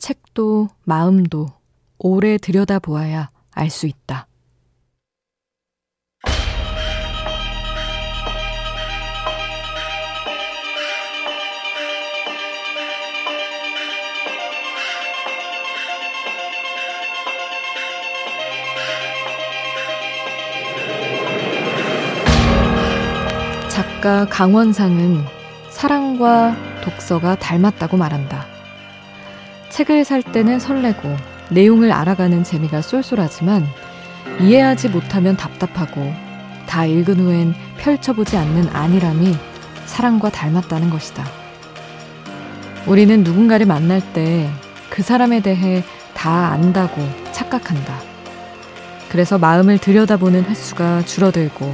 책도 0.00 0.68
마음도 0.84 1.52
오래 1.98 2.38
들여다보아야 2.38 3.28
알 3.52 3.68
수 3.70 3.86
있다. 3.86 4.26
작가 23.68 24.24
강원상은 24.26 25.22
사랑과 25.68 26.56
독서가 26.82 27.38
닮았다고 27.38 27.98
말한다. 27.98 28.49
책을 29.70 30.04
살 30.04 30.22
때는 30.22 30.58
설레고 30.58 31.16
내용을 31.50 31.92
알아가는 31.92 32.44
재미가 32.44 32.82
쏠쏠하지만 32.82 33.66
이해하지 34.40 34.88
못하면 34.88 35.36
답답하고 35.36 36.12
다 36.66 36.86
읽은 36.86 37.18
후엔 37.20 37.54
펼쳐보지 37.78 38.36
않는 38.36 38.68
안일함이 38.68 39.34
사랑과 39.86 40.30
닮았다는 40.30 40.90
것이다. 40.90 41.24
우리는 42.86 43.22
누군가를 43.24 43.66
만날 43.66 44.00
때 44.12 44.50
그 44.90 45.02
사람에 45.02 45.40
대해 45.40 45.82
다 46.12 46.48
안다고 46.48 47.00
착각한다. 47.32 47.94
그래서 49.08 49.38
마음을 49.38 49.78
들여다보는 49.78 50.44
횟수가 50.44 51.04
줄어들고 51.04 51.72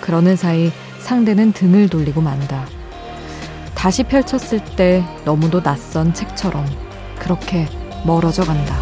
그러는 0.00 0.36
사이 0.36 0.72
상대는 0.98 1.52
등을 1.52 1.88
돌리고 1.88 2.20
만다. 2.20 2.66
다시 3.74 4.02
펼쳤을 4.02 4.64
때 4.76 5.04
너무도 5.24 5.62
낯선 5.62 6.12
책처럼 6.12 6.66
그렇게 7.18 7.66
멀어져 8.04 8.44
간다. 8.44 8.76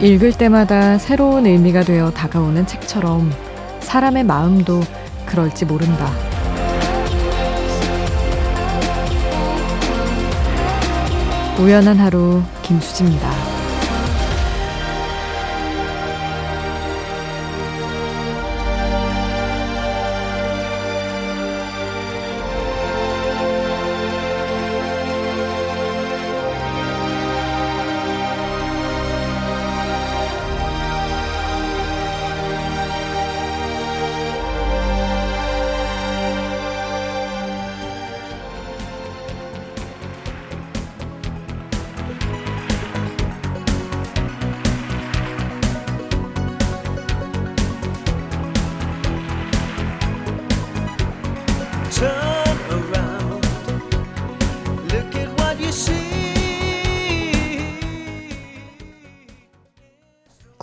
읽을 0.00 0.32
때마다 0.32 0.98
새로운 0.98 1.46
의미가 1.46 1.82
되어 1.82 2.10
다가오는 2.10 2.66
책처럼 2.66 3.32
사람의 3.80 4.24
마음도 4.24 4.82
그럴지 5.24 5.64
모른다. 5.64 6.10
우연한 11.58 11.96
하루 11.98 12.42
김수지입니다. 12.62 13.55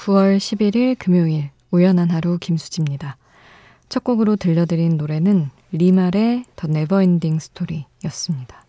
9월 0.04 0.36
11일 0.36 0.98
금요일 1.00 1.50
우연한 1.72 2.10
하루 2.10 2.38
김수지입니다. 2.38 3.16
첫 3.88 4.04
곡으로 4.04 4.36
들려드린 4.36 4.98
노래는 4.98 5.50
리말의 5.72 6.44
The 6.58 6.68
NeverEnding 6.68 7.40
Story였습니다. 7.40 8.66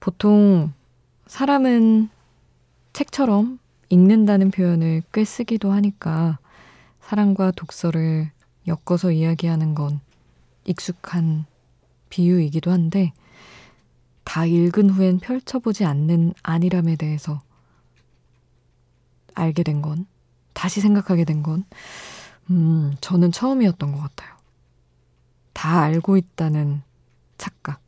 보통 0.00 0.72
사람은 1.26 2.08
책처럼 2.94 3.58
읽는다는 3.90 4.50
표현을 4.50 5.02
꽤 5.12 5.26
쓰기도 5.26 5.70
하니까 5.70 6.38
사랑과 7.02 7.50
독서를 7.50 8.30
엮어서 8.66 9.12
이야기하는 9.12 9.74
건 9.74 10.00
익숙한 10.64 11.44
비유이기도 12.08 12.70
한데 12.70 13.12
다 14.24 14.46
읽은 14.46 14.88
후엔 14.88 15.18
펼쳐보지 15.18 15.84
않는 15.84 16.32
안일함에 16.42 16.96
대해서 16.96 17.42
알게 19.36 19.62
된 19.62 19.82
건, 19.82 20.06
다시 20.54 20.80
생각하게 20.80 21.24
된 21.24 21.42
건, 21.44 21.64
음, 22.50 22.96
저는 23.00 23.32
처음이었던 23.32 23.92
것 23.92 24.00
같아요. 24.00 24.34
다 25.52 25.80
알고 25.82 26.16
있다는 26.16 26.82
착각. 27.38 27.80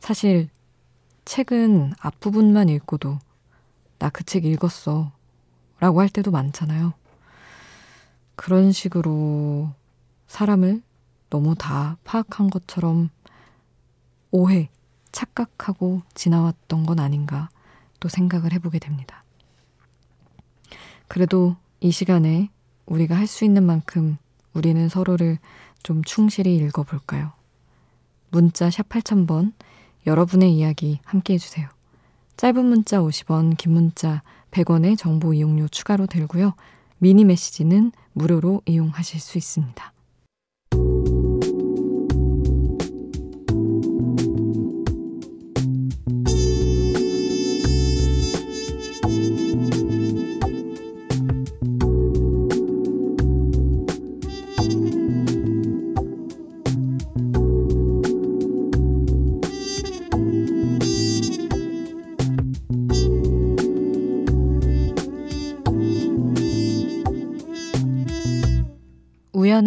사실, 0.00 0.48
책은 1.26 1.94
앞부분만 2.00 2.68
읽고도, 2.70 3.18
나 3.98 4.10
그 4.10 4.24
책 4.24 4.44
읽었어. 4.44 5.12
라고 5.80 6.00
할 6.00 6.08
때도 6.08 6.30
많잖아요. 6.30 6.94
그런 8.36 8.72
식으로 8.72 9.70
사람을 10.28 10.82
너무 11.30 11.54
다 11.54 11.96
파악한 12.04 12.50
것처럼 12.50 13.10
오해, 14.30 14.70
착각하고 15.12 16.02
지나왔던 16.14 16.86
건 16.86 17.00
아닌가 17.00 17.48
또 18.00 18.08
생각을 18.08 18.52
해보게 18.52 18.78
됩니다. 18.78 19.22
그래도 21.08 21.56
이 21.80 21.90
시간에 21.90 22.50
우리가 22.86 23.16
할 23.16 23.26
수 23.26 23.44
있는 23.44 23.64
만큼 23.64 24.16
우리는 24.54 24.88
서로를 24.88 25.38
좀 25.82 26.02
충실히 26.04 26.56
읽어볼까요? 26.56 27.32
문자 28.30 28.70
샵 28.70 28.88
8000번 28.88 29.52
여러분의 30.06 30.54
이야기 30.54 31.00
함께 31.04 31.34
해주세요. 31.34 31.68
짧은 32.36 32.64
문자 32.64 32.98
50원, 33.00 33.56
긴 33.56 33.72
문자 33.72 34.22
100원의 34.50 34.98
정보 34.98 35.34
이용료 35.34 35.68
추가로 35.68 36.06
들고요. 36.06 36.54
미니 36.98 37.24
메시지는 37.24 37.92
무료로 38.12 38.62
이용하실 38.66 39.20
수 39.20 39.38
있습니다. 39.38 39.92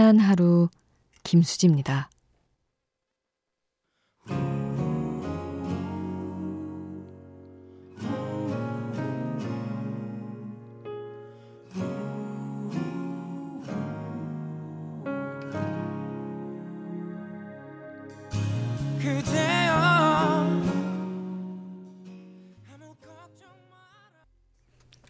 우연한 0.09 0.20
하루 0.20 0.70
김수지입니다. 1.24 2.09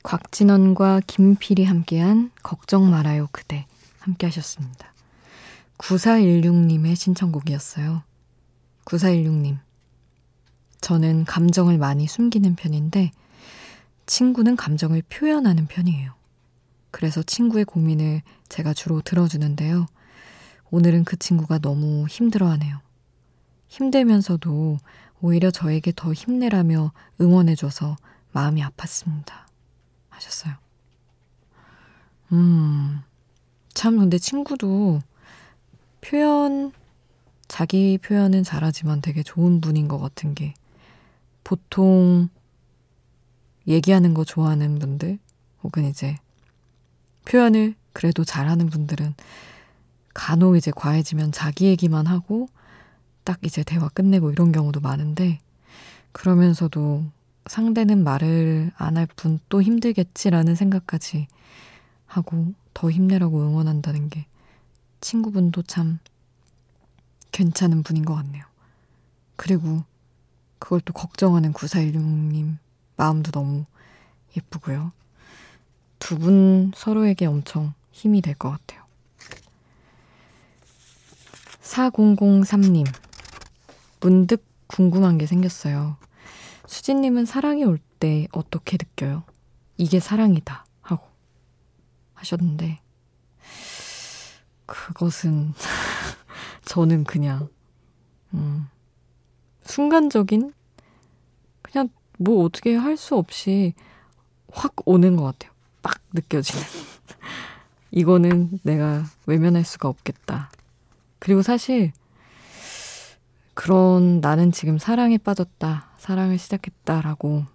곽진원과 0.04 1.02
김필이 1.08 1.64
함께한 1.64 2.32
걱정 2.42 2.90
말아요 2.90 3.28
그대 3.32 3.66
함께 4.00 4.28
하셨습니다. 4.28 4.94
9416님의 5.78 6.96
신청곡이었어요. 6.96 8.04
9416님. 8.86 9.60
저는 10.82 11.26
감정을 11.26 11.78
많이 11.78 12.08
숨기는 12.08 12.56
편인데, 12.56 13.12
친구는 14.06 14.56
감정을 14.56 15.04
표현하는 15.10 15.68
편이에요. 15.68 16.14
그래서 16.92 17.22
친구의 17.22 17.66
고민을 17.66 18.22
제가 18.50 18.74
주로 18.74 19.02
들어주는데요. 19.02 19.86
오늘은 20.72 21.04
그 21.04 21.18
친구가 21.18 21.60
너무 21.60 22.08
힘들어하네요. 22.08 22.82
힘들면서도 23.68 24.78
오히려 25.22 25.52
저에게 25.52 25.92
더 25.96 26.14
힘내라며 26.14 26.92
응원해줘서 27.22 27.98
마음이 28.32 28.64
아팠습니다. 28.64 29.32
하셨어요. 30.10 30.54
음, 32.32 33.02
참, 33.80 33.98
근데 33.98 34.18
친구도 34.18 35.00
표현, 36.02 36.74
자기 37.48 37.98
표현은 37.98 38.44
잘하지만 38.44 39.00
되게 39.00 39.24
좋은 39.24 39.62
분인 39.62 39.88
것 39.88 40.00
같은 40.00 40.36
게, 40.36 40.54
보통 41.46 42.28
얘기하는 43.68 44.14
거 44.14 44.26
좋아하는 44.26 44.80
분들, 44.80 45.18
혹은 45.64 45.86
이제 45.86 46.18
표현을 47.24 47.74
그래도 47.94 48.26
잘하는 48.26 48.66
분들은 48.66 49.14
간혹 50.14 50.58
이제 50.58 50.72
과해지면 50.76 51.32
자기 51.32 51.68
얘기만 51.68 52.06
하고 52.06 52.50
딱 53.24 53.40
이제 53.44 53.64
대화 53.64 53.88
끝내고 53.88 54.30
이런 54.32 54.52
경우도 54.52 54.82
많은데, 54.82 55.40
그러면서도 56.12 57.06
상대는 57.48 58.04
말을 58.04 58.74
안 58.76 58.98
할 58.98 59.08
뿐 59.16 59.40
또 59.48 59.62
힘들겠지라는 59.62 60.56
생각까지 60.56 61.28
하고 62.08 62.54
더 62.80 62.90
힘내라고 62.90 63.42
응원한다는 63.42 64.08
게 64.10 64.26
친구분도 65.02 65.64
참 65.64 66.00
괜찮은 67.34 67.84
분인 67.84 68.06
것 68.06 68.16
같네요. 68.16 68.46
그리고 69.36 69.84
그걸 70.60 70.80
또 70.86 70.94
걱정하는 70.94 71.52
9416님 71.52 72.56
마음도 72.96 73.32
너무 73.32 73.66
예쁘고요. 74.38 74.94
두 76.00 76.18
분 76.18 76.72
서로에게 76.74 77.26
엄청 77.26 77.74
힘이 77.92 78.22
될 78.22 78.34
것 78.36 78.50
같아요. 78.50 78.86
4003님, 81.62 82.88
문득 84.00 84.46
궁금한 84.68 85.18
게 85.18 85.26
생겼어요. 85.26 85.98
수진님은 86.66 87.26
사랑이 87.26 87.66
올 87.66 87.78
때 88.00 88.30
어떻게 88.32 88.78
느껴요? 88.78 89.24
이게 89.76 90.00
사랑이다. 90.00 90.66
하셨는데, 92.20 92.80
그것은, 94.66 95.54
저는 96.66 97.04
그냥, 97.04 97.50
음, 98.34 98.68
순간적인, 99.64 100.54
그냥 101.62 101.90
뭐 102.18 102.44
어떻게 102.46 102.76
할 102.76 102.98
수 102.98 103.16
없이 103.16 103.74
확 104.52 104.74
오는 104.86 105.16
것 105.16 105.24
같아요. 105.24 105.52
빡 105.82 106.02
느껴지는. 106.14 106.62
이거는 107.92 108.60
내가 108.64 109.06
외면할 109.26 109.64
수가 109.64 109.88
없겠다. 109.88 110.52
그리고 111.20 111.42
사실, 111.42 111.92
그런 113.54 114.22
나는 114.22 114.52
지금 114.52 114.78
사랑에 114.78 115.18
빠졌다, 115.18 115.90
사랑을 115.98 116.38
시작했다라고 116.38 117.46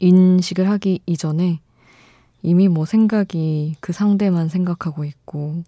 인식을 0.00 0.68
하기 0.70 1.00
이전에 1.06 1.60
이미 2.46 2.68
뭐 2.68 2.84
생각이 2.84 3.74
그 3.80 3.92
상대만 3.92 4.48
생각하고 4.48 5.04
있고, 5.04 5.64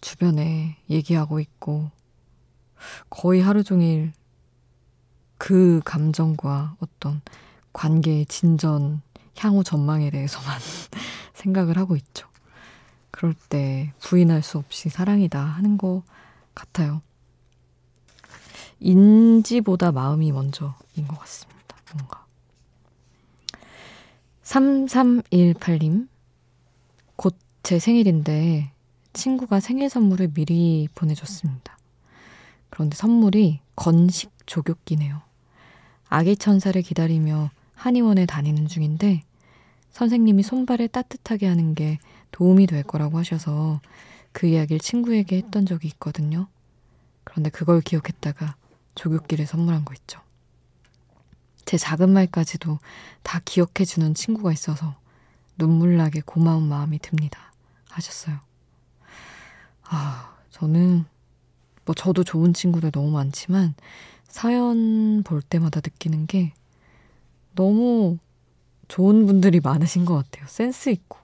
주변에 0.00 0.76
얘기하고 0.90 1.38
있고, 1.38 1.88
거의 3.08 3.40
하루 3.40 3.62
종일 3.62 4.12
그 5.38 5.80
감정과 5.84 6.74
어떤 6.80 7.20
관계의 7.72 8.26
진전, 8.26 9.02
향후 9.38 9.62
전망에 9.62 10.10
대해서만 10.10 10.58
생각을 11.34 11.78
하고 11.78 11.94
있죠. 11.94 12.26
그럴 13.12 13.32
때 13.48 13.92
부인할 14.00 14.42
수 14.42 14.58
없이 14.58 14.88
사랑이다 14.88 15.40
하는 15.40 15.78
것 15.78 16.02
같아요. 16.56 17.02
인지보다 18.80 19.92
마음이 19.92 20.32
먼저인 20.32 21.06
것 21.06 21.20
같습니다. 21.20 21.76
뭔가. 21.94 22.29
3318님, 24.50 26.08
곧 27.14 27.36
제 27.62 27.78
생일인데 27.78 28.72
친구가 29.12 29.60
생일 29.60 29.88
선물을 29.88 30.32
미리 30.32 30.88
보내줬습니다. 30.96 31.78
그런데 32.68 32.96
선물이 32.96 33.60
건식 33.76 34.32
조교기네요. 34.46 35.20
아기 36.08 36.36
천사를 36.36 36.80
기다리며 36.82 37.50
한의원에 37.74 38.26
다니는 38.26 38.66
중인데 38.66 39.22
선생님이 39.90 40.42
손발을 40.42 40.88
따뜻하게 40.88 41.46
하는 41.46 41.76
게 41.76 41.98
도움이 42.32 42.66
될 42.66 42.82
거라고 42.82 43.18
하셔서 43.18 43.80
그 44.32 44.48
이야기를 44.48 44.80
친구에게 44.80 45.36
했던 45.36 45.66
적이 45.66 45.88
있거든요. 45.88 46.48
그런데 47.22 47.50
그걸 47.50 47.82
기억했다가 47.82 48.56
조교기를 48.96 49.46
선물한 49.46 49.84
거 49.84 49.94
있죠. 49.94 50.20
제 51.64 51.76
작은 51.76 52.10
말까지도 52.10 52.78
다 53.22 53.40
기억해주는 53.44 54.14
친구가 54.14 54.52
있어서 54.52 54.96
눈물나게 55.58 56.22
고마운 56.24 56.68
마음이 56.68 56.98
듭니다. 57.00 57.52
하셨어요. 57.88 58.38
아, 59.82 60.36
저는, 60.50 61.04
뭐 61.84 61.94
저도 61.94 62.24
좋은 62.24 62.54
친구들 62.54 62.90
너무 62.90 63.10
많지만, 63.10 63.74
사연 64.28 65.22
볼 65.24 65.42
때마다 65.42 65.80
느끼는 65.82 66.26
게 66.26 66.54
너무 67.54 68.18
좋은 68.88 69.26
분들이 69.26 69.60
많으신 69.60 70.04
것 70.04 70.14
같아요. 70.14 70.46
센스 70.48 70.88
있고. 70.90 71.18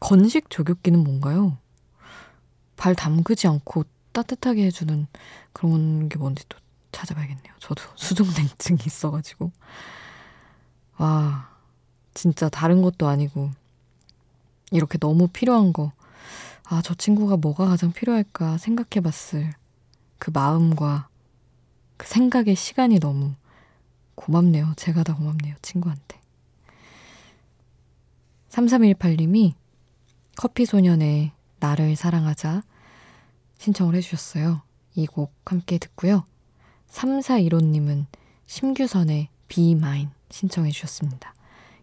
건식 0.00 0.50
조교기는 0.50 1.02
뭔가요? 1.02 1.56
발 2.76 2.94
담그지 2.94 3.46
않고 3.46 3.84
따뜻하게 4.12 4.66
해주는 4.66 5.06
그런 5.52 6.08
게 6.08 6.18
뭔지 6.18 6.44
또 6.48 6.58
찾아봐야겠네요. 6.94 7.54
저도 7.58 7.82
수족냉증이 7.96 8.80
있어가지고. 8.86 9.50
와, 10.98 11.50
진짜 12.14 12.48
다른 12.48 12.82
것도 12.82 13.08
아니고, 13.08 13.50
이렇게 14.70 14.98
너무 14.98 15.28
필요한 15.28 15.72
거, 15.72 15.92
아, 16.64 16.80
저 16.82 16.94
친구가 16.94 17.36
뭐가 17.36 17.66
가장 17.66 17.92
필요할까 17.92 18.58
생각해 18.58 19.02
봤을 19.02 19.52
그 20.18 20.30
마음과 20.32 21.08
그 21.96 22.06
생각의 22.06 22.54
시간이 22.56 23.00
너무 23.00 23.34
고맙네요. 24.14 24.72
제가 24.76 25.02
다 25.02 25.14
고맙네요. 25.14 25.56
친구한테. 25.62 26.20
3318님이 28.48 29.54
커피소년의 30.36 31.32
나를 31.60 31.96
사랑하자 31.96 32.62
신청을 33.58 33.94
해주셨어요. 33.96 34.62
이 34.96 35.06
곡 35.06 35.34
함께 35.44 35.78
듣고요. 35.78 36.24
3415님은 36.90 38.06
심규선의 38.46 39.28
Be 39.48 39.72
Mine 39.72 40.08
신청해 40.30 40.70
주셨습니다. 40.70 41.34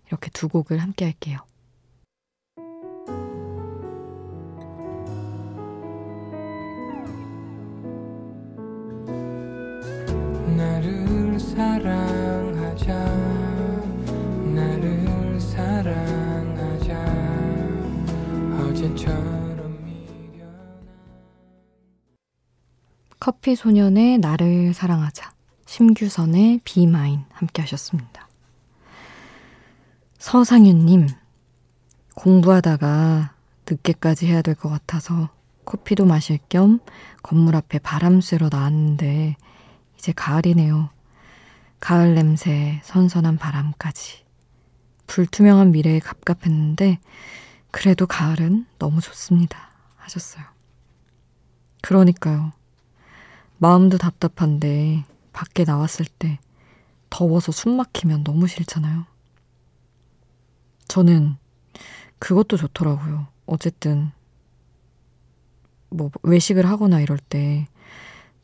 이렇게 0.08 0.30
두 0.32 0.48
곡을 0.48 0.80
함께 0.80 1.06
할게요. 1.06 1.40
나를 10.58 11.40
사랑 11.40 12.11
커피 23.22 23.56
소년의 23.56 24.18
나를 24.18 24.74
사랑하자. 24.74 25.32
심규선의 25.68 26.62
비마인 26.64 27.24
함께 27.32 27.62
하셨습니다. 27.62 28.28
서상윤님, 30.18 31.08
공부하다가 32.16 33.36
늦게까지 33.70 34.26
해야 34.26 34.42
될 34.42 34.56
것 34.56 34.70
같아서 34.70 35.30
커피도 35.66 36.08
마실 36.08 36.40
겸 36.50 36.80
건물 37.22 37.56
앞에 37.56 37.78
바람 37.78 38.22
쐬러 38.22 38.50
나왔는데 38.52 39.38
이제 40.00 40.12
가을이네요. 40.14 40.90
가을 41.80 42.16
냄새, 42.16 42.82
선선한 42.84 43.38
바람까지. 43.38 44.26
불투명한 45.06 45.72
미래에 45.72 46.00
갑갑했는데 46.00 46.98
그래도 47.70 48.08
가을은 48.08 48.66
너무 48.80 49.00
좋습니다. 49.00 49.70
하셨어요. 49.98 50.44
그러니까요. 51.84 52.52
마음도 53.62 54.00
답답한데 54.00 55.06
밖에 55.34 55.66
나왔을 55.66 56.08
때 56.08 56.40
더워서 57.12 57.52
숨 57.52 57.78
막히면 57.78 58.24
너무 58.24 58.48
싫잖아요. 58.48 59.06
저는 60.88 61.36
그것도 62.18 62.58
좋더라고요. 62.58 63.28
어쨌든 63.46 64.12
뭐 65.90 66.10
외식을 66.24 66.66
하거나 66.66 67.02
이럴 67.02 67.20
때 67.20 67.68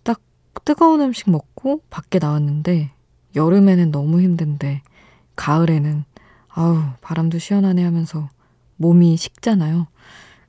딱 0.04 0.22
뜨거운 0.66 1.02
음식 1.02 1.32
먹고 1.32 1.82
밖에 1.90 2.20
나왔는데 2.20 2.92
여름에는 3.36 3.92
너무 3.92 4.22
힘든데 4.22 4.84
가을에는 5.36 6.04
아우 6.50 6.84
바람도 7.02 7.40
시원하네 7.40 7.84
하면서 7.84 8.30
몸이 8.76 9.18
식잖아요. 9.18 9.88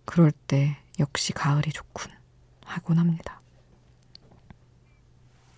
그럴 0.04 0.30
때 0.30 0.76
역시 0.98 1.32
가을이 1.32 1.70
좋군 1.72 2.12
하곤 2.64 2.98
합니다. 2.98 3.37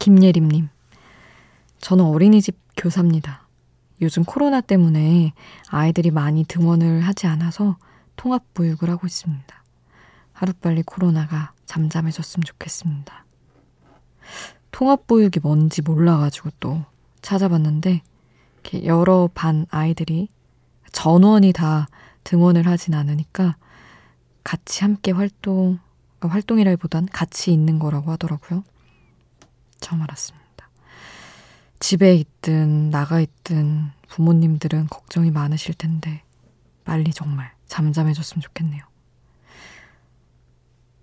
김예림님, 0.01 0.71
저는 1.79 2.07
어린이집 2.07 2.59
교사입니다. 2.75 3.47
요즘 4.01 4.25
코로나 4.25 4.63
때문에 4.63 5.35
아이들이 5.69 6.11
많이 6.11 6.43
등원을 6.45 7.03
하지 7.03 7.27
않아서 7.27 7.77
통합보육을 8.17 8.89
하고 8.89 9.07
있습니다. 9.07 9.65
하루빨리 10.33 10.85
코로나가 10.85 11.53
잠잠해졌으면 11.67 12.45
좋겠습니다. 12.45 13.27
통합보육이 14.71 15.41
뭔지 15.43 15.83
몰라가지고 15.83 16.49
또 16.61 16.83
찾아봤는데, 17.21 18.01
여러 18.85 19.29
반 19.35 19.67
아이들이 19.69 20.29
전원이 20.93 21.53
다 21.53 21.89
등원을 22.25 22.67
하진 22.67 22.95
않으니까 22.95 23.55
같이 24.45 24.83
함께 24.83 25.11
활동, 25.11 25.79
그러니까 26.19 26.35
활동이라기보단 26.35 27.05
같이 27.13 27.53
있는 27.53 27.79
거라고 27.79 28.13
하더라고요. 28.13 28.65
처음 29.91 30.03
알았습니다. 30.03 30.71
집에 31.81 32.15
있든 32.15 32.91
나가 32.91 33.21
있든 33.21 33.91
부모님들은 34.09 34.87
걱정이 34.89 35.33
많으실 35.33 35.75
텐데 35.75 36.23
빨리 36.85 37.11
정말 37.11 37.53
잠잠해졌으면 37.67 38.41
좋겠네요. 38.41 38.85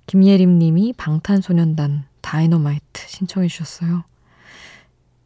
김예림 0.06 0.58
님이 0.58 0.94
방탄소년단 0.94 2.06
다이너마이트 2.22 3.08
신청해 3.08 3.50
주셨어요. 3.50 4.06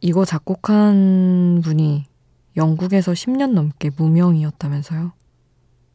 이거 0.00 0.24
작곡한 0.24 1.60
분이 1.62 2.06
영국에서 2.56 3.12
10년 3.12 3.52
넘게 3.52 3.90
무명이었다면서요. 3.96 5.12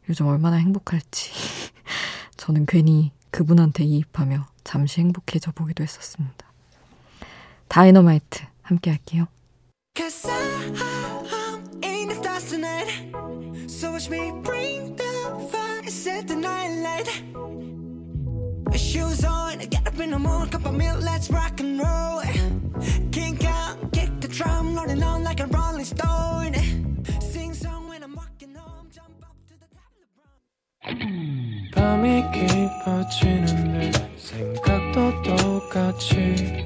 요즘 0.07 0.27
얼마나 0.27 0.55
행복할지. 0.55 1.31
저는 2.37 2.65
괜히 2.65 3.11
그분한테 3.31 3.83
이입하며 3.83 4.45
잠시 4.63 5.01
행복해져 5.01 5.51
보기도 5.51 5.83
했었습니다. 5.83 6.46
다이너마이트 7.68 8.44
함께 8.62 8.90
할게요. 8.90 9.26
Cause 9.94 10.26
I'm 10.26 11.84
in 11.84 12.08
the 12.08 12.14
stars 12.14 12.48
tonight 12.48 12.88
So 13.68 13.92
watch 13.92 14.08
me 14.08 14.32
bring 14.42 14.96
the 14.96 15.48
fire 15.50 15.82
Set 15.90 16.28
the 16.28 16.36
night 16.36 16.80
light 16.80 17.08
Shoes 18.78 19.22
on, 19.24 19.58
get 19.68 19.86
up 19.86 19.98
in 20.00 20.10
the 20.12 20.18
morning 20.18 20.50
Cup 20.50 20.64
of 20.64 20.74
milk, 20.74 21.02
let's 21.02 21.30
rock 21.30 21.60
and 21.60 21.78
roll 21.78 22.22
Kink 23.10 23.44
out, 23.44 23.76
kick 23.92 24.08
the 24.20 24.28
drum 24.28 24.74
Rolling 24.74 25.02
on 25.02 25.24
like 25.24 25.40
a 25.40 25.46
rolling 25.46 25.84
stone 25.84 26.54
Sing 27.20 27.52
song 27.52 27.88
when 27.88 28.02
I'm 28.02 28.14
walking 28.14 28.54
home 28.54 28.88
Jump 28.90 29.22
up 29.22 29.36
to 29.48 29.54
the 29.60 29.68
top 29.76 29.92
of 29.92 30.06
the 30.08 31.70
밤이 31.74 32.22
깊어지는데 32.32 33.92
생각도 34.16 35.22
똑같이 35.22 36.65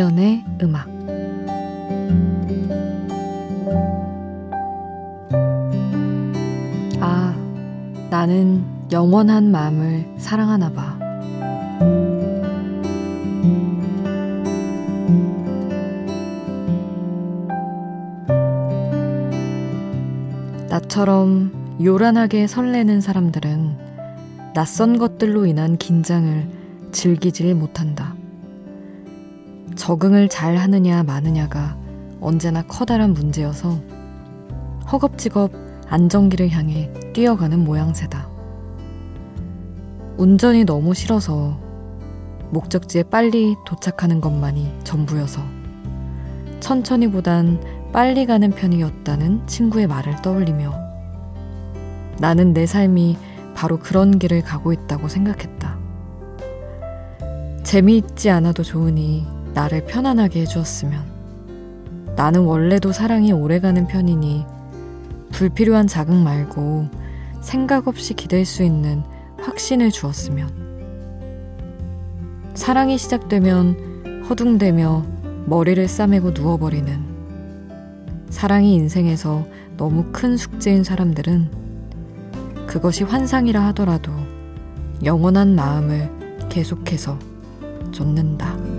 우연의 0.00 0.44
음악 0.62 0.88
나는 8.08 8.64
영원한 8.90 9.52
마음을 9.52 10.04
사랑하나 10.18 10.72
봐. 10.72 10.98
나처럼 20.68 21.52
요란하게 21.82 22.48
설레는 22.48 23.00
사람들은 23.00 23.76
낯선 24.54 24.98
것들로 24.98 25.46
인한 25.46 25.76
긴장을 25.76 26.48
즐기질 26.90 27.54
못한다. 27.54 28.09
적응을 29.90 30.28
잘 30.28 30.56
하느냐 30.56 31.02
마느냐가 31.02 31.76
언제나 32.20 32.62
커다란 32.62 33.12
문제여서 33.12 33.80
허겁지겁 34.92 35.50
안정기를 35.88 36.50
향해 36.50 36.92
뛰어가는 37.12 37.64
모양새다. 37.64 38.28
운전이 40.16 40.64
너무 40.64 40.94
싫어서 40.94 41.58
목적지에 42.50 43.02
빨리 43.02 43.56
도착하는 43.66 44.20
것만이 44.20 44.72
전부여서 44.84 45.42
천천히 46.60 47.10
보단 47.10 47.60
빨리 47.92 48.26
가는 48.26 48.48
편이었다는 48.48 49.44
친구의 49.48 49.88
말을 49.88 50.22
떠올리며 50.22 50.72
나는 52.20 52.52
내 52.52 52.64
삶이 52.64 53.18
바로 53.56 53.80
그런 53.80 54.20
길을 54.20 54.42
가고 54.42 54.72
있다고 54.72 55.08
생각했다. 55.08 55.76
재미있지 57.64 58.30
않아도 58.30 58.62
좋으니 58.62 59.39
나를 59.54 59.84
편안하게 59.86 60.42
해주었으면. 60.42 61.04
나는 62.16 62.42
원래도 62.42 62.92
사랑이 62.92 63.32
오래가는 63.32 63.86
편이니 63.86 64.44
불필요한 65.32 65.86
자극 65.86 66.16
말고 66.16 66.88
생각 67.40 67.88
없이 67.88 68.14
기댈 68.14 68.44
수 68.44 68.62
있는 68.62 69.02
확신을 69.40 69.90
주었으면. 69.90 70.60
사랑이 72.54 72.98
시작되면 72.98 74.24
허둥대며 74.28 75.04
머리를 75.46 75.88
싸매고 75.88 76.32
누워버리는. 76.32 77.10
사랑이 78.28 78.74
인생에서 78.74 79.46
너무 79.76 80.04
큰 80.12 80.36
숙제인 80.36 80.84
사람들은 80.84 81.50
그것이 82.66 83.02
환상이라 83.04 83.64
하더라도 83.68 84.12
영원한 85.02 85.54
마음을 85.54 86.10
계속해서 86.48 87.18
쫓는다. 87.90 88.69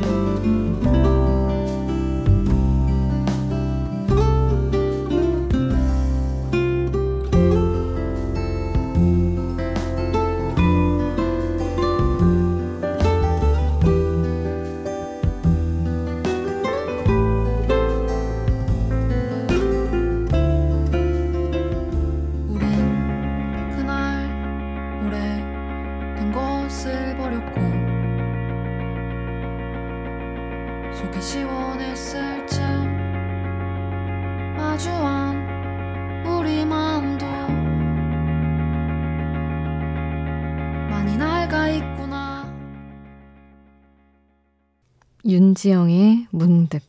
윤지영의 45.26 46.28
문득 46.32 46.82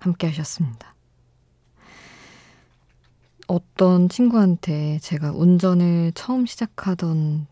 함께 0.00 0.28
하셨습니다. 0.28 0.94
어떤 3.48 4.08
친구한테 4.08 4.98
제가 5.00 5.32
운전을 5.32 6.12
처음 6.14 6.46
시작하던 6.46 7.46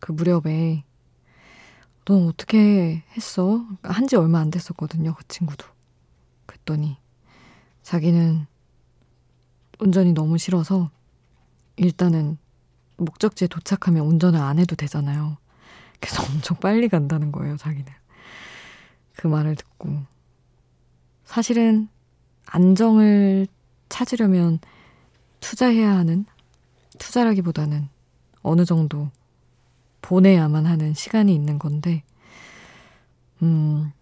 그 0.00 0.12
무렵에 0.12 0.84
넌 2.04 2.26
어떻게 2.26 3.02
했어? 3.16 3.64
한 3.82 4.06
지 4.06 4.16
얼마 4.16 4.40
안 4.40 4.50
됐었거든요, 4.50 5.14
그 5.14 5.26
친구도. 5.28 5.66
그랬더니 6.46 6.96
자기는 7.82 8.46
운전이 9.78 10.12
너무 10.12 10.38
싫어서 10.38 10.90
일단은 11.76 12.38
목적지에 12.96 13.48
도착하면 13.48 14.04
운전을 14.06 14.38
안 14.40 14.58
해도 14.58 14.76
되잖아요. 14.76 15.38
그래서 16.00 16.22
엄청 16.32 16.56
빨리 16.58 16.88
간다는 16.88 17.32
거예요, 17.32 17.56
자기는. 17.56 17.86
그 19.16 19.26
말을 19.28 19.54
듣고 19.56 20.02
사실은 21.24 21.88
안정을 22.46 23.46
찾으려면 23.88 24.58
투자해야 25.40 25.90
하는 25.96 26.24
투자라기보다는 26.98 27.88
어느 28.42 28.64
정도 28.64 29.10
보내야만 30.02 30.66
하는 30.66 30.94
시간이 30.94 31.34
있는 31.34 31.58
건데, 31.58 32.02
음, 33.42 33.92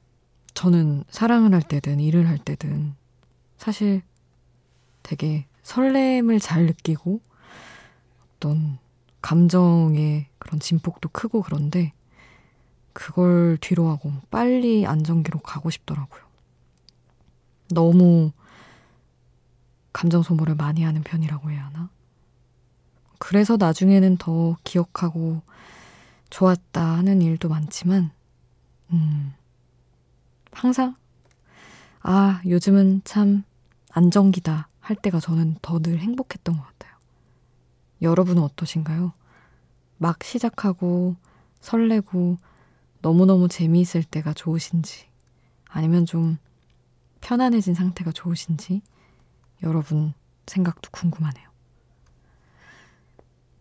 저는 0.55 1.05
사랑을 1.09 1.55
할 1.55 1.63
때든 1.63 2.01
일을 2.01 2.29
할 2.29 2.39
때든 2.39 2.95
사실 3.57 4.03
되게 5.03 5.47
설렘을 5.63 6.41
잘 6.41 6.67
느끼고 6.67 7.21
어떤 8.37 8.79
감정의 9.23 10.27
그런 10.39 10.61
진폭도 10.61 11.11
크고 11.11 11.43
그런데 11.43 11.93
그걸 12.93 13.57
뒤로 13.61 13.89
하고 13.89 14.13
빨리 14.31 14.87
안정기로 14.87 15.41
가고 15.41 15.71
싶더라고요. 15.71 16.23
너무 17.69 18.33
감정 19.93 20.23
소모를 20.23 20.55
많이 20.55 20.83
하는 20.83 21.03
편이라고 21.03 21.51
해야 21.51 21.67
하나? 21.67 21.91
그래서 23.19 23.57
나중에는 23.57 24.17
더 24.17 24.57
기억하고 24.65 25.43
좋았다 26.31 26.81
하는 26.99 27.23
일도 27.23 27.49
많지만, 27.49 28.11
음, 28.93 29.35
항상, 30.53 30.95
아, 32.01 32.41
요즘은 32.47 33.03
참 33.05 33.45
안정기다 33.91 34.69
할 34.81 34.97
때가 34.97 35.21
저는 35.21 35.57
더 35.63 35.79
늘 35.81 35.99
행복했던 35.99 36.57
것 36.57 36.63
같아요. 36.63 36.93
여러분은 38.03 38.43
어떠신가요? 38.43 39.13
막 39.99 40.23
시작하고 40.25 41.17
설레고 41.61 42.39
너무너무 43.03 43.49
재미있을 43.49 44.03
때가 44.03 44.33
좋으신지 44.33 45.07
아니면 45.69 46.07
좀 46.07 46.39
편안해진 47.21 47.75
상태가 47.75 48.13
좋으신지 48.13 48.81
여러분 49.63 50.15
생각도 50.47 50.91
궁금하네요. 50.91 51.49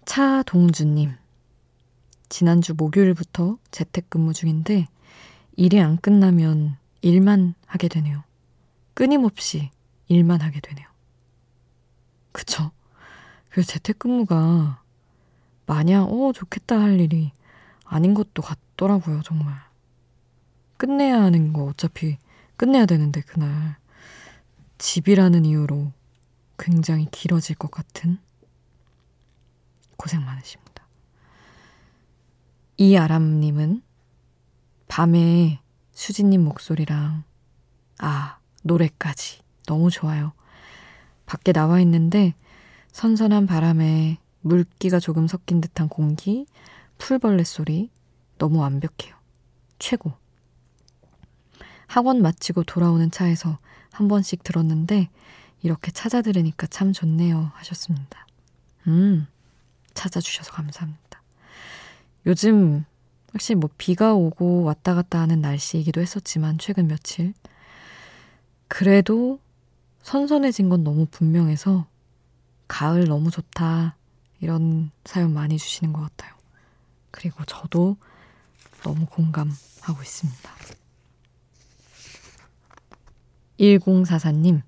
차동주님. 0.05 1.15
지난주 2.29 2.73
목요일부터 2.75 3.57
재택근무 3.71 4.33
중인데 4.33 4.87
일이 5.55 5.79
안 5.81 5.97
끝나면 5.97 6.77
일만 7.01 7.55
하게 7.65 7.87
되네요. 7.87 8.23
끊임없이 8.93 9.71
일만 10.07 10.41
하게 10.41 10.59
되네요. 10.59 10.87
그쵸? 12.31 12.71
그 13.49 13.63
재택근무가 13.63 14.81
마냥 15.65 16.05
어 16.05 16.31
좋겠다 16.31 16.79
할 16.79 16.99
일이 16.99 17.31
아닌 17.83 18.13
것도 18.13 18.41
같더라고요 18.41 19.21
정말 19.23 19.55
끝내야 20.77 21.21
하는 21.21 21.51
거 21.53 21.65
어차피 21.65 22.17
끝내야 22.55 22.85
되는데 22.85 23.21
그날 23.21 23.77
집이라는 24.77 25.45
이유로 25.45 25.91
굉장히 26.57 27.07
길어질 27.11 27.55
것 27.55 27.71
같은 27.71 28.17
고생 29.97 30.23
많으십니다. 30.23 30.68
이아람님은 32.81 33.81
밤에 34.87 35.59
수진님 35.91 36.45
목소리랑 36.45 37.25
아 37.97 38.37
노래까지 38.63 39.41
너무 39.67 39.89
좋아요. 39.89 40.31
밖에 41.25 41.51
나와 41.51 41.81
있는데 41.81 42.33
선선한 42.93 43.47
바람에 43.47 44.17
물기가 44.39 45.01
조금 45.01 45.27
섞인 45.27 45.59
듯한 45.59 45.89
공기, 45.89 46.45
풀벌레 46.99 47.43
소리 47.43 47.91
너무 48.37 48.59
완벽해요. 48.59 49.13
최고. 49.77 50.13
학원 51.85 52.21
마치고 52.21 52.63
돌아오는 52.63 53.11
차에서 53.11 53.57
한 53.91 54.07
번씩 54.07 54.41
들었는데 54.41 55.09
이렇게 55.63 55.91
찾아 55.91 56.21
들으니까 56.21 56.65
참 56.67 56.93
좋네요 56.93 57.51
하셨습니다. 57.55 58.25
음, 58.87 59.27
찾아주셔서 59.93 60.53
감사합니다. 60.53 61.08
요즘 62.29 62.85
확실히 63.33 63.55
뭐 63.55 63.71
비가 63.75 64.13
오고 64.13 64.61
왔다 64.61 64.93
갔다 64.93 65.19
하는 65.19 65.41
날씨이기도 65.41 65.99
했었지만 65.99 66.59
최근 66.59 66.87
며칠 66.87 67.33
그래도 68.67 69.39
선선해진 70.03 70.69
건 70.69 70.83
너무 70.83 71.07
분명해서 71.07 71.87
가을 72.67 73.05
너무 73.05 73.31
좋다. 73.31 73.95
이런 74.41 74.91
사연 75.05 75.33
많이 75.33 75.57
주시는 75.57 75.91
것 75.91 76.01
같아요. 76.01 76.35
그리고 77.09 77.43
저도 77.45 77.97
너무 78.83 79.07
공감하고 79.07 79.99
있습니다. 79.99 80.51
1044님, 83.59 84.61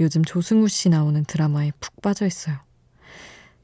요즘 0.00 0.24
조승우 0.24 0.66
씨 0.66 0.88
나오는 0.88 1.24
드라마에 1.24 1.70
푹 1.78 2.02
빠져 2.02 2.26
있어요. 2.26 2.58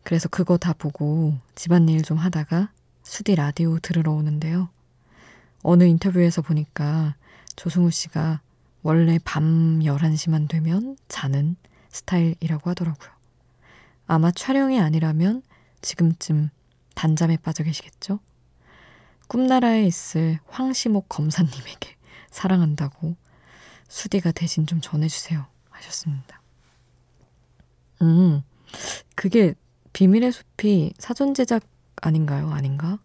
그래서 0.05 0.29
그거 0.29 0.57
다 0.57 0.73
보고 0.73 1.35
집안일 1.57 2.03
좀 2.03 2.19
하다가 2.19 2.71
수디 3.05 3.37
라디오 3.37 3.79
들으러 3.79 4.11
오는데요. 4.13 4.69
어느 5.63 5.85
인터뷰에서 5.85 6.43
보니까 6.43 7.15
조승우 7.55 7.91
씨가 7.91 8.41
원래 8.83 9.19
밤 9.25 9.81
11시만 9.81 10.49
되면 10.49 10.97
자는 11.09 11.57
스타일이라고 11.91 12.71
하더라고요. 12.71 13.11
아마 14.07 14.31
촬영이 14.31 14.81
아니라면 14.81 15.43
지금쯤 15.81 16.51
단잠에 16.95 17.37
빠져 17.37 17.63
계시겠죠? 17.63 18.19
꿈나라에 19.29 19.85
있을 19.85 20.39
황시목 20.47 21.09
검사님에게 21.09 21.97
사랑한다고 22.31 23.17
수디가 23.89 24.33
대신 24.33 24.67
좀 24.67 24.81
전해주세요. 24.81 25.47
하셨습니다. 25.71 26.43
음, 28.03 28.43
그게 29.15 29.55
비밀의 29.93 30.33
숲이 30.33 30.95
사전 30.99 31.35
제작 31.35 31.63
아닌가요? 32.07 32.51
아닌가? 32.51 32.99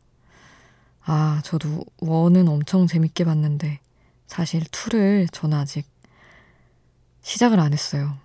아, 1.03 1.41
저도 1.43 1.85
원은 1.99 2.47
엄청 2.47 2.85
재밌게 2.85 3.23
봤는데 3.23 3.79
사실 4.27 4.63
투를 4.71 5.27
저는 5.31 5.57
아직 5.57 5.89
시작을 7.21 7.59
안 7.59 7.73
했어요. 7.73 8.17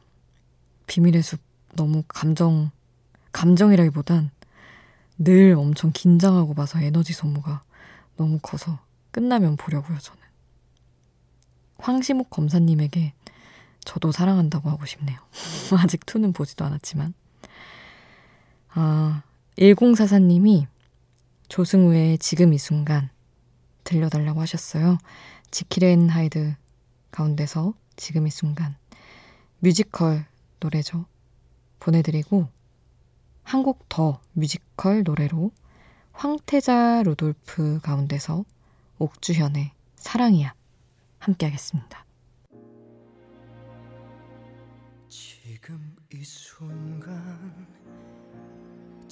비밀의 0.86 1.22
숲 1.22 1.40
너무 1.74 2.02
감정, 2.08 2.70
감정이라기보단 3.32 4.30
늘 5.18 5.54
엄청 5.56 5.92
긴장하고 5.92 6.54
봐서 6.54 6.80
에너지 6.80 7.12
소모가 7.12 7.62
너무 8.16 8.38
커서 8.42 8.80
끝나면 9.12 9.56
보려고요, 9.56 9.98
저는. 9.98 10.22
황시목 11.78 12.30
검사님에게 12.30 13.14
저도 13.84 14.12
사랑한다고 14.12 14.70
하고 14.70 14.84
싶네요. 14.86 15.18
아직 15.78 16.04
투는 16.06 16.32
보지도 16.32 16.64
않았지만. 16.64 17.14
아, 18.70 19.22
1044님이 19.58 20.66
조승우의 21.48 22.18
지금 22.18 22.52
이 22.52 22.58
순간 22.58 23.10
들려달라고 23.84 24.40
하셨어요. 24.40 24.98
지킬 25.50 25.87
앤 25.87 26.08
하이드 26.08 26.54
가운데서 27.10 27.74
지금 27.96 28.26
이 28.26 28.30
순간 28.30 28.76
뮤지컬 29.60 30.26
노래죠. 30.60 31.06
보내드리고 31.80 32.48
한 33.44 33.62
곡 33.62 33.88
더 33.88 34.20
뮤지컬 34.32 35.02
노래로 35.04 35.52
황태자 36.12 37.02
루돌프 37.04 37.80
가운데서 37.82 38.44
옥주현의 38.98 39.72
사랑이야 39.96 40.54
함께 41.18 41.46
하겠습니다. 41.46 42.04
지금 45.08 45.94
이 46.12 46.24
순간 46.24 47.73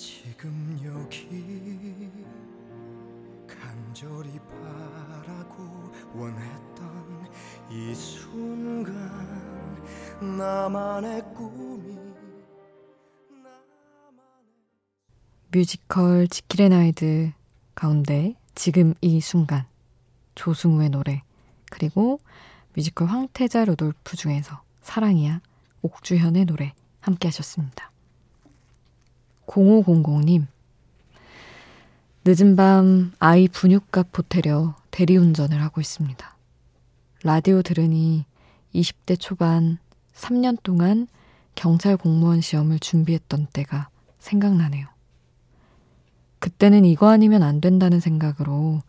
지금 0.03 0.81
여기 0.85 2.11
간절히 3.47 4.37
바라고 4.41 5.63
원했던 6.13 7.31
이 7.71 7.95
순간 7.95 8.97
나만의 10.21 11.23
꿈이 11.33 11.97
뮤지컬 15.53 16.27
지킬 16.27 16.71
앤 16.71 16.91
하이드 16.91 17.31
가운데 17.77 18.35
지금 18.57 18.95
이 19.03 19.21
순간 19.21 19.67
조승우의 20.35 20.91
노래 20.91 21.23
그리고 21.71 22.19
뮤지컬 22.75 23.07
황태자 23.07 23.67
루돌프 23.67 24.17
중에서 24.17 24.63
사랑이야 24.81 25.41
옥주현의 25.83 26.47
노래 26.47 26.75
함께 27.01 27.29
하셨습니다. 27.29 27.92
0500님 29.47 30.47
늦은 32.25 32.57
밤 32.57 33.13
아이 33.19 33.49
분유값 33.49 34.13
보태려 34.13 34.77
대리운전을 34.93 35.61
하고 35.61 35.81
있습니다. 35.81 36.37
라디오 37.25 37.63
들으니 37.63 38.25
20대 38.75 39.19
초반 39.19 39.79
3년 40.15 40.59
동안 40.63 41.09
경찰 41.55 41.97
공무원 41.97 42.41
시험을 42.41 42.79
준비했던 42.79 43.49
때가 43.53 43.89
생각나네요. 44.19 44.87
그때는 46.39 46.85
이거 46.85 47.09
아니면 47.09 47.43
안 47.43 47.61
된다는 47.61 48.01
생각으로 48.01 48.83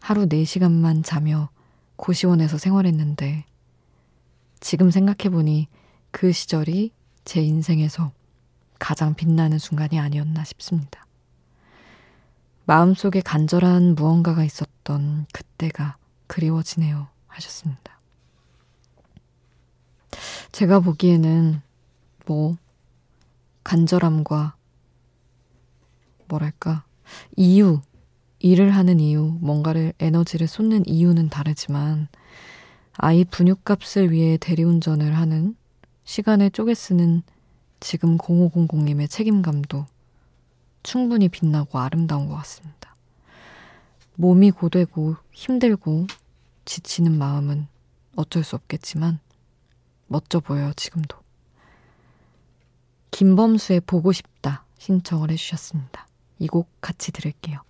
하루 0.00 0.26
4시간만 0.26 1.04
자며 1.04 1.48
고시원에서 1.96 2.58
생활했는데 2.58 3.44
지금 4.60 4.90
생각해보니 4.90 5.68
그 6.10 6.32
시절이 6.32 6.92
제 7.24 7.42
인생에서 7.42 8.12
가장 8.80 9.14
빛나는 9.14 9.58
순간이 9.58 10.00
아니었나 10.00 10.42
싶습니다. 10.42 11.06
마음속에 12.64 13.20
간절한 13.20 13.94
무언가가 13.94 14.42
있었던 14.42 15.26
그때가 15.32 15.96
그리워지네요. 16.26 17.08
하셨습니다. 17.28 18.00
제가 20.50 20.80
보기에는 20.80 21.62
뭐 22.26 22.56
간절함과 23.62 24.56
뭐랄까, 26.28 26.84
이유, 27.36 27.80
일을 28.38 28.70
하는 28.70 29.00
이유, 29.00 29.36
뭔가를 29.40 29.92
에너지를 29.98 30.46
쏟는 30.46 30.84
이유는 30.86 31.28
다르지만, 31.28 32.08
아이 32.94 33.24
분유값을 33.24 34.12
위해 34.12 34.36
대리운전을 34.36 35.16
하는 35.16 35.56
시간을 36.04 36.50
쪼개 36.50 36.74
쓰는 36.74 37.22
지금 37.80 38.18
0500님의 38.18 39.08
책임감도 39.10 39.86
충분히 40.82 41.28
빛나고 41.28 41.78
아름다운 41.78 42.28
것 42.28 42.36
같습니다. 42.36 42.94
몸이 44.16 44.50
고되고 44.50 45.16
힘들고 45.32 46.06
지치는 46.66 47.16
마음은 47.18 47.66
어쩔 48.16 48.44
수 48.44 48.56
없겠지만 48.56 49.18
멋져 50.06 50.40
보여요, 50.40 50.72
지금도. 50.76 51.16
김범수의 53.10 53.80
보고 53.80 54.12
싶다 54.12 54.64
신청을 54.78 55.30
해주셨습니다. 55.30 56.06
이 56.38 56.46
곡 56.46 56.68
같이 56.80 57.12
들을게요. 57.12 57.60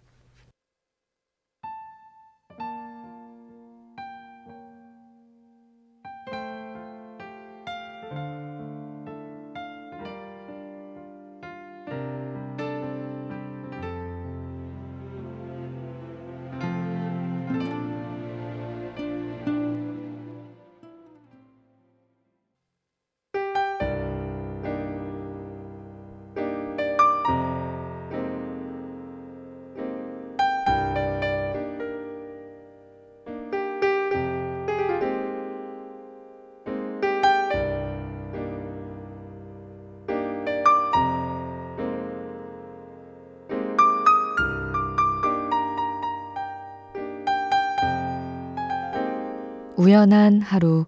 우연한 49.80 50.42
하루 50.42 50.84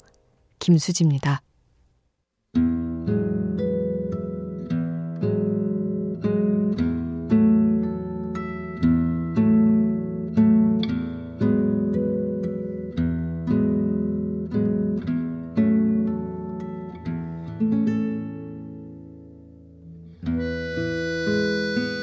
김수지입니다. 0.59 1.41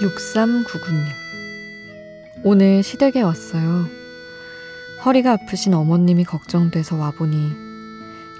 육삼구구님 0.02 1.04
오늘 2.44 2.82
시댁에 2.82 3.22
왔어요. 3.22 3.99
허리가 5.10 5.32
아프신 5.32 5.74
어머님이 5.74 6.24
걱정돼서 6.24 6.96
와보니 6.96 7.52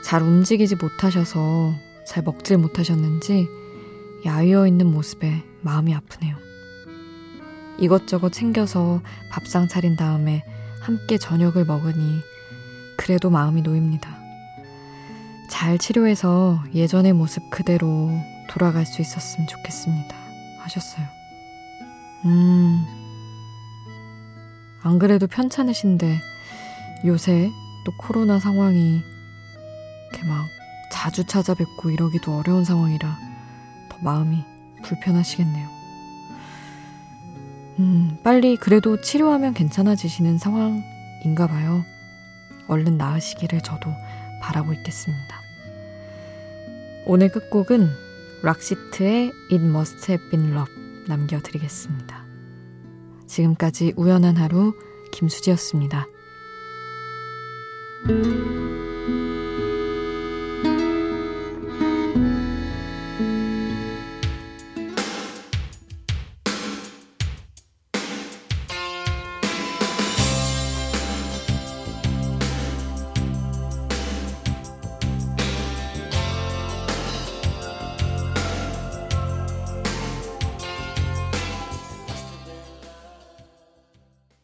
잘 0.04 0.22
움직이지 0.22 0.76
못하셔서 0.76 1.74
잘 2.06 2.22
먹질 2.22 2.60
못하셨는지 2.60 3.48
야위어 4.24 4.68
있는 4.68 4.86
모습에 4.86 5.44
마음이 5.62 5.96
아프네요. 5.96 6.36
이것저것 7.80 8.32
챙겨서 8.32 9.02
밥상 9.32 9.68
차린 9.68 9.96
다음에 9.96 10.46
함께 10.80 11.18
저녁을 11.18 11.66
먹으니 11.66 12.20
그래도 12.98 13.32
마음이 13.32 13.64
놓입니다. 13.64 14.16
잘 15.50 15.80
치료해서 15.80 16.62
예전의 16.76 17.14
모습 17.14 17.50
그대로 17.50 18.12
돌아갈 18.48 18.86
수 18.86 19.02
있었으면 19.02 19.48
좋겠습니다. 19.48 20.16
하셨어요. 20.60 21.06
음, 22.26 22.86
안 24.84 25.00
그래도 25.00 25.26
편찮으신데 25.26 26.29
요새 27.06 27.52
또 27.86 27.92
코로나 27.98 28.40
상황이 28.40 29.02
이렇게 30.10 30.28
막 30.28 30.48
자주 30.92 31.24
찾아뵙고 31.24 31.92
이러기도 31.92 32.38
어려운 32.38 32.66
상황이라 32.66 33.18
더 33.90 33.98
마음이 34.02 34.44
불편하시겠네요. 34.84 35.70
음, 37.80 38.18
빨리 38.24 38.58
그래도 38.58 39.00
치료하면 39.00 39.54
괜찮아지시는 39.54 40.38
상황인가 40.38 41.48
봐요. 41.48 41.86
얼른 42.68 42.98
나으시기를 42.98 43.62
저도 43.62 43.92
바라고 44.42 44.74
있겠습니다. 44.74 45.40
오늘 47.06 47.30
끝곡은 47.32 47.90
락시트의 48.44 49.32
It 49.52 49.64
Must 49.64 50.12
Have 50.12 50.30
Been 50.30 50.52
Love 50.52 50.74
남겨드리겠습니다. 51.08 52.24
지금까지 53.26 53.94
우연한 53.96 54.36
하루 54.38 54.74
김수지였습니다. 55.12 56.06
Música 58.06 58.59